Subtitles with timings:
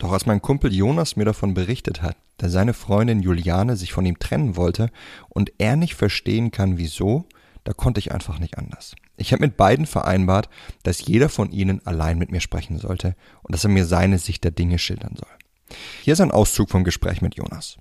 [0.00, 4.06] Doch als mein Kumpel Jonas mir davon berichtet hat, dass seine Freundin Juliane sich von
[4.06, 4.90] ihm trennen wollte
[5.28, 7.26] und er nicht verstehen kann, wieso,
[7.64, 8.94] da konnte ich einfach nicht anders.
[9.18, 10.48] Ich habe mit beiden vereinbart,
[10.82, 14.42] dass jeder von ihnen allein mit mir sprechen sollte und dass er mir seine Sicht
[14.42, 15.76] der Dinge schildern soll.
[16.00, 17.76] Hier ist ein Auszug vom Gespräch mit Jonas.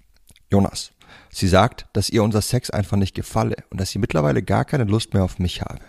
[0.51, 0.91] Jonas,
[1.29, 4.83] sie sagt, dass ihr unser Sex einfach nicht gefalle und dass sie mittlerweile gar keine
[4.83, 5.79] Lust mehr auf mich habe.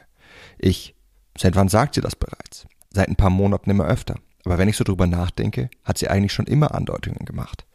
[0.58, 0.94] Ich,
[1.36, 2.68] seit wann sagt sie das bereits?
[2.92, 4.14] Seit ein paar Monaten immer öfter.
[4.44, 7.66] Aber wenn ich so drüber nachdenke, hat sie eigentlich schon immer Andeutungen gemacht.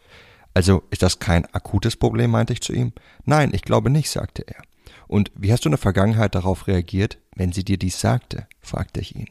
[0.53, 2.93] Also ist das kein akutes Problem, meinte ich zu ihm.
[3.25, 4.61] Nein, ich glaube nicht, sagte er.
[5.07, 8.47] Und wie hast du in der Vergangenheit darauf reagiert, wenn sie dir dies sagte?
[8.61, 9.29] fragte ich ihn.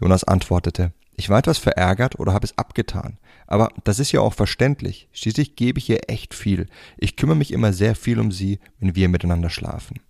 [0.00, 3.18] Jonas antwortete, ich war etwas verärgert oder habe es abgetan.
[3.46, 5.08] Aber das ist ja auch verständlich.
[5.12, 6.66] Schließlich gebe ich ihr echt viel.
[6.98, 10.00] Ich kümmere mich immer sehr viel um sie, wenn wir miteinander schlafen.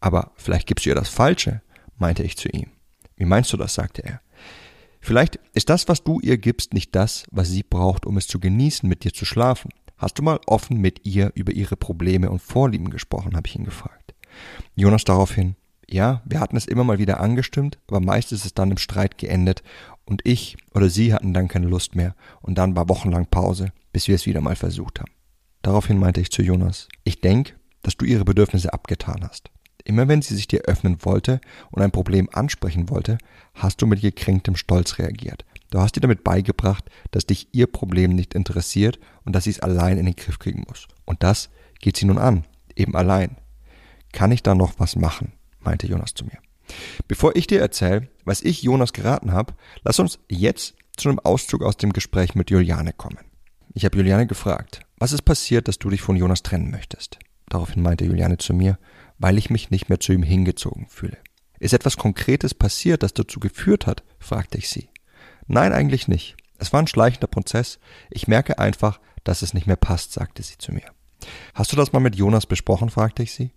[0.00, 1.62] Aber vielleicht gibst du ihr das Falsche,
[1.96, 2.70] meinte ich zu ihm.
[3.16, 3.74] Wie meinst du das?
[3.74, 4.20] sagte er.
[5.06, 8.40] Vielleicht ist das, was du ihr gibst, nicht das, was sie braucht, um es zu
[8.40, 9.70] genießen, mit dir zu schlafen.
[9.96, 13.64] Hast du mal offen mit ihr über ihre Probleme und Vorlieben gesprochen, habe ich ihn
[13.64, 14.16] gefragt.
[14.74, 15.54] Jonas daraufhin,
[15.88, 19.16] ja, wir hatten es immer mal wieder angestimmt, aber meist ist es dann im Streit
[19.16, 19.62] geendet
[20.06, 24.08] und ich oder sie hatten dann keine Lust mehr und dann war wochenlang Pause, bis
[24.08, 25.12] wir es wieder mal versucht haben.
[25.62, 29.52] Daraufhin meinte ich zu Jonas, ich denke, dass du ihre Bedürfnisse abgetan hast.
[29.86, 33.18] Immer wenn sie sich dir öffnen wollte und ein Problem ansprechen wollte,
[33.54, 35.44] hast du mit gekränktem Stolz reagiert.
[35.70, 39.60] Du hast ihr damit beigebracht, dass dich ihr Problem nicht interessiert und dass sie es
[39.60, 40.88] allein in den Griff kriegen muss.
[41.04, 43.36] Und das geht sie nun an, eben allein.
[44.10, 45.32] Kann ich da noch was machen?
[45.60, 46.38] meinte Jonas zu mir.
[47.06, 49.54] Bevor ich dir erzähle, was ich Jonas geraten habe,
[49.84, 53.18] lass uns jetzt zu einem Auszug aus dem Gespräch mit Juliane kommen.
[53.72, 57.20] Ich habe Juliane gefragt, was ist passiert, dass du dich von Jonas trennen möchtest?
[57.48, 58.78] Daraufhin meinte Juliane zu mir,
[59.18, 61.18] weil ich mich nicht mehr zu ihm hingezogen fühle.
[61.58, 64.02] Ist etwas Konkretes passiert, das dazu geführt hat?
[64.18, 64.88] fragte ich sie.
[65.46, 66.36] Nein, eigentlich nicht.
[66.58, 67.78] Es war ein schleichender Prozess.
[68.10, 70.90] Ich merke einfach, dass es nicht mehr passt, sagte sie zu mir.
[71.54, 72.90] Hast du das mal mit Jonas besprochen?
[72.90, 73.52] fragte ich sie.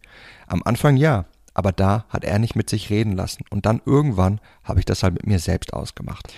[0.47, 4.39] Am Anfang ja, aber da hat er nicht mit sich reden lassen und dann irgendwann
[4.63, 6.33] habe ich das halt mit mir selbst ausgemacht.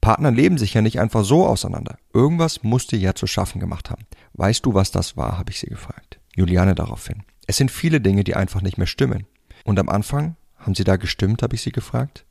[0.00, 1.98] Partner leben sich ja nicht einfach so auseinander.
[2.12, 4.06] Irgendwas musste ja zu schaffen gemacht haben.
[4.34, 5.38] Weißt du, was das war?
[5.38, 6.20] habe ich sie gefragt.
[6.34, 7.22] Juliane daraufhin.
[7.46, 9.26] Es sind viele Dinge, die einfach nicht mehr stimmen.
[9.64, 12.24] Und am Anfang, haben sie da gestimmt, habe ich sie gefragt.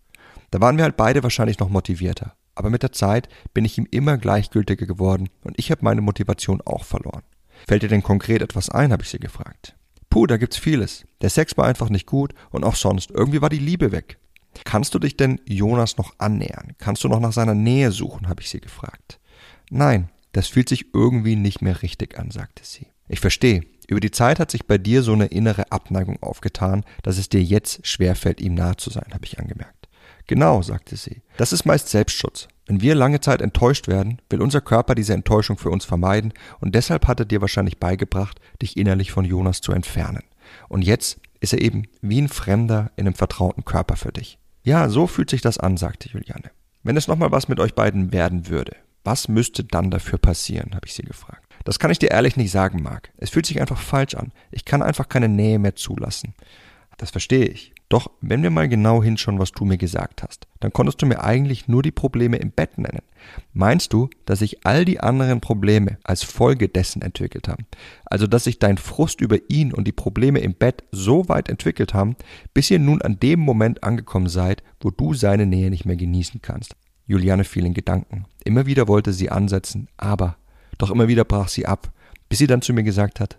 [0.52, 2.36] Da waren wir halt beide wahrscheinlich noch motivierter.
[2.54, 6.62] Aber mit der Zeit bin ich ihm immer gleichgültiger geworden und ich habe meine Motivation
[6.66, 7.24] auch verloren.
[7.68, 9.76] Fällt dir denn konkret etwas ein, habe ich sie gefragt.
[10.10, 11.06] Puh, da gibt's vieles.
[11.22, 13.12] Der Sex war einfach nicht gut und auch sonst.
[13.12, 14.18] Irgendwie war die Liebe weg.
[14.64, 16.74] Kannst du dich denn Jonas noch annähern?
[16.78, 19.20] Kannst du noch nach seiner Nähe suchen, habe ich sie gefragt.
[19.70, 22.88] Nein, das fühlt sich irgendwie nicht mehr richtig an, sagte sie.
[23.10, 23.64] Ich verstehe.
[23.88, 27.44] Über die Zeit hat sich bei dir so eine innere Abneigung aufgetan, dass es dir
[27.44, 29.88] jetzt schwerfällt, ihm nahe zu sein, habe ich angemerkt.
[30.28, 31.22] Genau, sagte sie.
[31.38, 32.48] Das ist meist Selbstschutz.
[32.66, 36.74] Wenn wir lange Zeit enttäuscht werden, will unser Körper diese Enttäuschung für uns vermeiden und
[36.74, 40.24] deshalb hat er dir wahrscheinlich beigebracht, dich innerlich von Jonas zu entfernen.
[40.68, 44.40] Und jetzt ist er eben wie ein Fremder in einem vertrauten Körper für dich.
[44.64, 46.50] Ja, so fühlt sich das an, sagte Juliane.
[46.82, 50.88] Wenn es nochmal was mit euch beiden werden würde, was müsste dann dafür passieren, habe
[50.88, 51.55] ich sie gefragt.
[51.66, 53.12] Das kann ich dir ehrlich nicht sagen, Marc.
[53.18, 54.32] Es fühlt sich einfach falsch an.
[54.52, 56.34] Ich kann einfach keine Nähe mehr zulassen.
[56.98, 57.74] Das verstehe ich.
[57.90, 61.24] Doch wenn wir mal genau hinschauen, was du mir gesagt hast, dann konntest du mir
[61.24, 63.02] eigentlich nur die Probleme im Bett nennen.
[63.54, 67.66] Meinst du, dass sich all die anderen Probleme als Folge dessen entwickelt haben?
[68.06, 71.94] Also dass sich dein Frust über ihn und die Probleme im Bett so weit entwickelt
[71.94, 72.16] haben,
[72.54, 76.42] bis ihr nun an dem Moment angekommen seid, wo du seine Nähe nicht mehr genießen
[76.42, 76.76] kannst?
[77.08, 78.26] Juliane fiel in Gedanken.
[78.44, 80.38] Immer wieder wollte sie ansetzen, aber
[80.78, 81.92] doch immer wieder brach sie ab,
[82.30, 83.38] bis sie dann zu mir gesagt hat,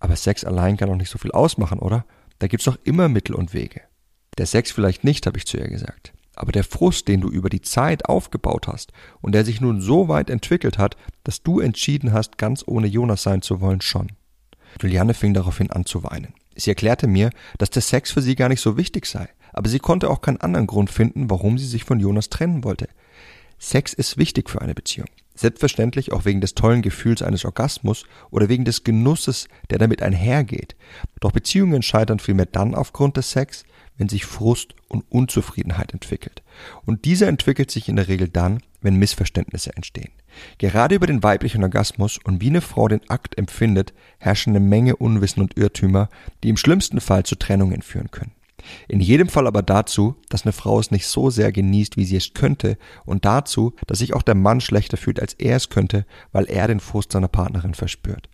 [0.00, 2.04] aber Sex allein kann doch nicht so viel ausmachen, oder?
[2.38, 3.80] Da gibt's doch immer Mittel und Wege.
[4.36, 6.12] Der Sex vielleicht nicht, habe ich zu ihr gesagt.
[6.36, 8.92] Aber der Frust, den du über die Zeit aufgebaut hast
[9.22, 13.22] und der sich nun so weit entwickelt hat, dass du entschieden hast, ganz ohne Jonas
[13.22, 14.12] sein zu wollen, schon.
[14.82, 16.34] Juliane fing daraufhin an zu weinen.
[16.56, 19.78] Sie erklärte mir, dass der Sex für sie gar nicht so wichtig sei, aber sie
[19.78, 22.88] konnte auch keinen anderen Grund finden, warum sie sich von Jonas trennen wollte.
[23.58, 25.08] Sex ist wichtig für eine Beziehung.
[25.34, 30.76] Selbstverständlich auch wegen des tollen Gefühls eines Orgasmus oder wegen des Genusses, der damit einhergeht.
[31.20, 33.64] Doch Beziehungen scheitern vielmehr dann aufgrund des Sex,
[33.96, 36.42] wenn sich Frust und Unzufriedenheit entwickelt.
[36.84, 40.12] Und dieser entwickelt sich in der Regel dann, wenn Missverständnisse entstehen.
[40.58, 44.96] Gerade über den weiblichen Orgasmus und wie eine Frau den Akt empfindet, herrschen eine Menge
[44.96, 46.08] Unwissen und Irrtümer,
[46.42, 48.32] die im schlimmsten Fall zu Trennungen führen können.
[48.88, 52.16] In jedem Fall aber dazu, dass eine Frau es nicht so sehr genießt, wie sie
[52.16, 56.06] es könnte, und dazu, dass sich auch der Mann schlechter fühlt, als er es könnte,
[56.32, 58.28] weil er den Frust seiner Partnerin verspürt.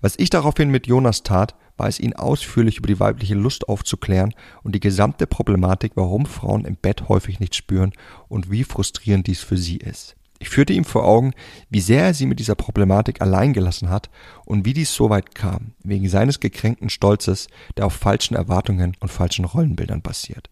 [0.00, 4.34] Was ich daraufhin mit Jonas tat, war es ihn ausführlich über die weibliche Lust aufzuklären
[4.62, 7.92] und die gesamte Problematik, warum Frauen im Bett häufig nicht spüren
[8.28, 10.16] und wie frustrierend dies für sie ist.
[10.44, 11.32] Ich führte ihm vor Augen,
[11.70, 14.10] wie sehr er sie mit dieser Problematik allein gelassen hat
[14.44, 17.48] und wie dies so weit kam, wegen seines gekränkten Stolzes,
[17.78, 20.50] der auf falschen Erwartungen und falschen Rollenbildern basiert.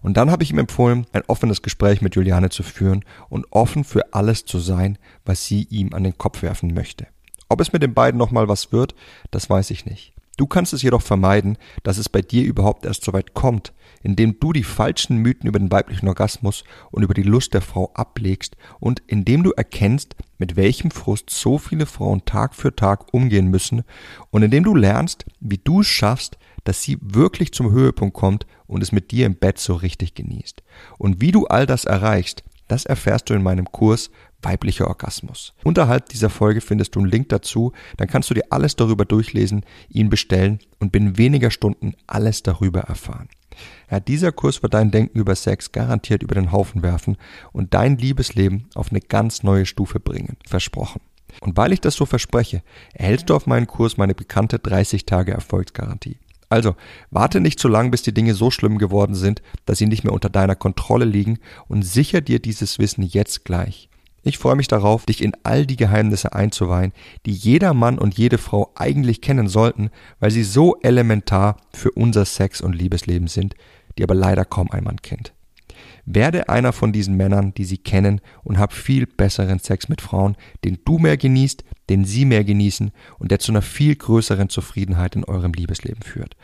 [0.00, 3.84] Und dann habe ich ihm empfohlen, ein offenes Gespräch mit Juliane zu führen und offen
[3.84, 4.96] für alles zu sein,
[5.26, 7.06] was sie ihm an den Kopf werfen möchte.
[7.50, 8.94] Ob es mit den beiden nochmal was wird,
[9.30, 10.14] das weiß ich nicht.
[10.36, 13.72] Du kannst es jedoch vermeiden, dass es bei dir überhaupt erst so weit kommt,
[14.02, 17.92] indem du die falschen Mythen über den weiblichen Orgasmus und über die Lust der Frau
[17.94, 23.48] ablegst und indem du erkennst, mit welchem Frust so viele Frauen Tag für Tag umgehen
[23.48, 23.84] müssen
[24.30, 28.82] und indem du lernst, wie du es schaffst, dass sie wirklich zum Höhepunkt kommt und
[28.82, 30.62] es mit dir im Bett so richtig genießt.
[30.98, 34.10] Und wie du all das erreichst, das erfährst du in meinem Kurs
[34.44, 35.54] weiblicher Orgasmus.
[35.64, 39.64] Unterhalb dieser Folge findest du einen Link dazu, dann kannst du dir alles darüber durchlesen,
[39.88, 43.28] ihn bestellen und binnen weniger Stunden alles darüber erfahren.
[43.90, 47.16] Ja, dieser Kurs wird dein Denken über Sex garantiert über den Haufen werfen
[47.52, 50.36] und dein Liebesleben auf eine ganz neue Stufe bringen.
[50.46, 51.00] Versprochen.
[51.40, 52.62] Und weil ich das so verspreche,
[52.92, 56.18] erhältst du auf meinen Kurs meine bekannte 30 Tage Erfolgsgarantie.
[56.48, 56.76] Also,
[57.10, 60.12] warte nicht zu lang, bis die Dinge so schlimm geworden sind, dass sie nicht mehr
[60.12, 63.88] unter deiner Kontrolle liegen und sicher dir dieses Wissen jetzt gleich.
[64.26, 66.92] Ich freue mich darauf, dich in all die Geheimnisse einzuweihen,
[67.26, 72.24] die jeder Mann und jede Frau eigentlich kennen sollten, weil sie so elementar für unser
[72.24, 73.54] Sex- und Liebesleben sind,
[73.98, 75.34] die aber leider kaum ein Mann kennt.
[76.06, 80.36] Werde einer von diesen Männern, die sie kennen, und hab viel besseren Sex mit Frauen,
[80.64, 85.16] den du mehr genießt, den sie mehr genießen und der zu einer viel größeren Zufriedenheit
[85.16, 86.34] in eurem Liebesleben führt.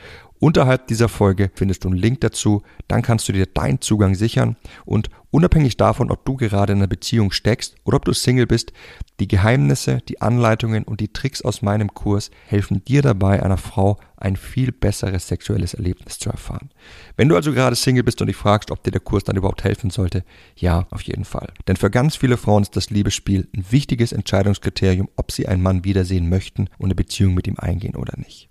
[0.41, 4.57] Unterhalb dieser Folge findest du einen Link dazu, dann kannst du dir deinen Zugang sichern
[4.87, 8.73] und unabhängig davon, ob du gerade in einer Beziehung steckst oder ob du Single bist,
[9.21, 13.99] die Geheimnisse, die Anleitungen und die Tricks aus meinem Kurs helfen dir dabei, einer Frau
[14.17, 16.71] ein viel besseres sexuelles Erlebnis zu erfahren.
[17.19, 19.65] Wenn du also gerade Single bist und dich fragst, ob dir der Kurs dann überhaupt
[19.65, 20.25] helfen sollte,
[20.57, 21.53] ja, auf jeden Fall.
[21.69, 25.85] Denn für ganz viele Frauen ist das Liebesspiel ein wichtiges Entscheidungskriterium, ob sie einen Mann
[25.85, 28.51] wiedersehen möchten und eine Beziehung mit ihm eingehen oder nicht.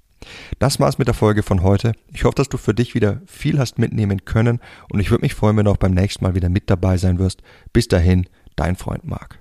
[0.60, 1.94] Das war's mit der Folge von heute.
[2.14, 4.60] Ich hoffe, dass du für dich wieder viel hast mitnehmen können
[4.92, 7.20] und ich würde mich freuen, wenn du auch beim nächsten Mal wieder mit dabei sein
[7.20, 7.42] wirst.
[7.74, 9.40] Bis dahin, dein Freund Marc.